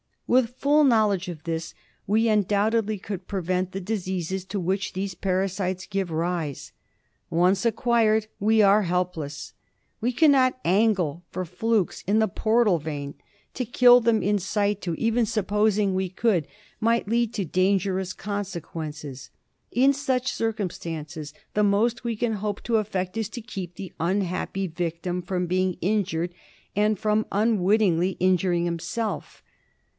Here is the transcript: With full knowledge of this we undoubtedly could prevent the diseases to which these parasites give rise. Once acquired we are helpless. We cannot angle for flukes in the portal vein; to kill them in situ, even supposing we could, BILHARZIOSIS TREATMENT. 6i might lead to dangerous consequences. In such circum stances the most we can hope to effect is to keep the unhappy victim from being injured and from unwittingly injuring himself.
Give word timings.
With 0.25 0.51
full 0.55 0.85
knowledge 0.85 1.27
of 1.27 1.43
this 1.43 1.75
we 2.07 2.29
undoubtedly 2.29 2.97
could 2.97 3.27
prevent 3.27 3.71
the 3.71 3.81
diseases 3.81 4.45
to 4.45 4.59
which 4.61 4.93
these 4.93 5.13
parasites 5.13 5.85
give 5.85 6.09
rise. 6.09 6.71
Once 7.29 7.65
acquired 7.65 8.27
we 8.39 8.61
are 8.61 8.83
helpless. 8.83 9.53
We 9.99 10.11
cannot 10.13 10.57
angle 10.63 11.23
for 11.29 11.43
flukes 11.43 12.01
in 12.07 12.19
the 12.19 12.29
portal 12.29 12.79
vein; 12.79 13.13
to 13.53 13.65
kill 13.65 13.99
them 13.99 14.23
in 14.23 14.39
situ, 14.39 14.95
even 14.97 15.25
supposing 15.25 15.93
we 15.93 16.07
could, 16.09 16.45
BILHARZIOSIS 16.47 16.49
TREATMENT. 16.49 16.81
6i 16.81 16.85
might 16.85 17.07
lead 17.09 17.33
to 17.33 17.45
dangerous 17.45 18.13
consequences. 18.13 19.29
In 19.69 19.93
such 19.93 20.31
circum 20.33 20.69
stances 20.71 21.33
the 21.53 21.63
most 21.63 22.05
we 22.05 22.15
can 22.15 22.35
hope 22.35 22.63
to 22.63 22.77
effect 22.77 23.17
is 23.17 23.27
to 23.29 23.41
keep 23.41 23.75
the 23.75 23.93
unhappy 23.99 24.65
victim 24.65 25.21
from 25.21 25.45
being 25.45 25.77
injured 25.81 26.33
and 26.75 26.97
from 26.97 27.25
unwittingly 27.33 28.15
injuring 28.21 28.63
himself. 28.65 29.43